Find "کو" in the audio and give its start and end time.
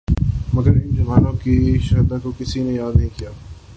2.23-2.31